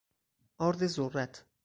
آرد 0.57 0.87
ذرت 0.87 1.45